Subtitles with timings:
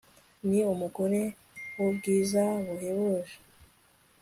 [0.47, 1.21] Ni umugore
[1.77, 3.35] wubwiza buhebuje